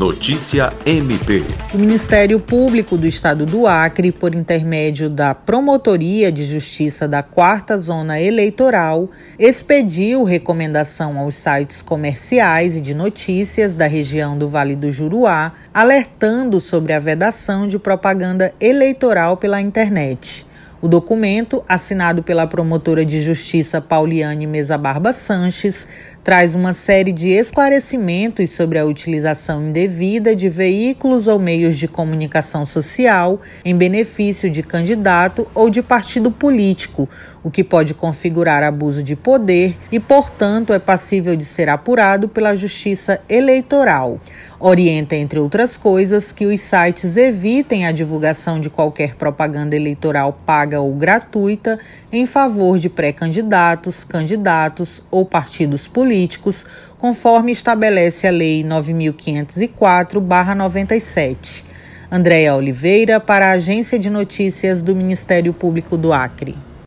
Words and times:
Notícia 0.00 0.72
MP. 0.86 1.42
O 1.74 1.76
Ministério 1.78 2.40
Público 2.40 2.96
do 2.96 3.06
Estado 3.06 3.44
do 3.44 3.66
Acre, 3.66 4.10
por 4.10 4.34
intermédio 4.34 5.10
da 5.10 5.34
Promotoria 5.34 6.32
de 6.32 6.42
Justiça 6.42 7.06
da 7.06 7.22
Quarta 7.22 7.76
Zona 7.76 8.18
Eleitoral, 8.18 9.10
expediu 9.38 10.24
recomendação 10.24 11.18
aos 11.18 11.34
sites 11.34 11.82
comerciais 11.82 12.74
e 12.76 12.80
de 12.80 12.94
notícias 12.94 13.74
da 13.74 13.86
região 13.86 14.38
do 14.38 14.48
Vale 14.48 14.74
do 14.74 14.90
Juruá, 14.90 15.52
alertando 15.74 16.62
sobre 16.62 16.94
a 16.94 16.98
vedação 16.98 17.68
de 17.68 17.78
propaganda 17.78 18.54
eleitoral 18.58 19.36
pela 19.36 19.60
internet. 19.60 20.46
O 20.82 20.88
documento, 20.88 21.62
assinado 21.68 22.22
pela 22.22 22.46
promotora 22.46 23.04
de 23.04 23.20
justiça 23.20 23.82
Pauliane 23.82 24.46
Mesa 24.46 24.78
Barba 24.78 25.12
Sanches, 25.12 25.86
traz 26.24 26.54
uma 26.54 26.72
série 26.72 27.12
de 27.12 27.28
esclarecimentos 27.28 28.52
sobre 28.52 28.78
a 28.78 28.86
utilização 28.86 29.68
indevida 29.68 30.34
de 30.34 30.48
veículos 30.48 31.26
ou 31.26 31.38
meios 31.38 31.76
de 31.76 31.86
comunicação 31.86 32.64
social 32.64 33.42
em 33.62 33.76
benefício 33.76 34.48
de 34.48 34.62
candidato 34.62 35.46
ou 35.54 35.68
de 35.68 35.82
partido 35.82 36.30
político, 36.30 37.06
o 37.44 37.50
que 37.50 37.62
pode 37.62 37.92
configurar 37.92 38.62
abuso 38.62 39.02
de 39.02 39.14
poder 39.14 39.76
e, 39.92 40.00
portanto, 40.00 40.72
é 40.72 40.78
passível 40.78 41.36
de 41.36 41.44
ser 41.44 41.68
apurado 41.68 42.26
pela 42.26 42.56
Justiça 42.56 43.20
Eleitoral. 43.28 44.18
Orienta, 44.62 45.16
entre 45.16 45.38
outras 45.38 45.78
coisas, 45.78 46.32
que 46.32 46.44
os 46.44 46.60
sites 46.60 47.16
evitem 47.16 47.86
a 47.86 47.92
divulgação 47.92 48.60
de 48.60 48.68
qualquer 48.68 49.14
propaganda 49.16 49.74
eleitoral 49.74 50.34
paga 50.34 50.78
ou 50.82 50.92
gratuita 50.92 51.78
em 52.12 52.26
favor 52.26 52.78
de 52.78 52.90
pré-candidatos, 52.90 54.04
candidatos 54.04 55.02
ou 55.10 55.24
partidos 55.24 55.88
políticos, 55.88 56.66
conforme 56.98 57.50
estabelece 57.50 58.26
a 58.28 58.30
Lei 58.30 58.62
9504-97. 58.64 61.64
Andréa 62.12 62.54
Oliveira, 62.54 63.18
para 63.18 63.46
a 63.48 63.52
Agência 63.52 63.98
de 63.98 64.10
Notícias 64.10 64.82
do 64.82 64.94
Ministério 64.94 65.54
Público 65.54 65.96
do 65.96 66.12
Acre. 66.12 66.69